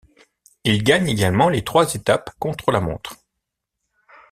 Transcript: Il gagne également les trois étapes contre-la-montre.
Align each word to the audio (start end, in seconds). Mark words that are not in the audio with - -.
Il 0.63 0.81
gagne 0.83 1.07
également 1.09 1.47
les 1.47 1.63
trois 1.63 1.93
étapes 1.93 2.31
contre-la-montre. 2.39 3.17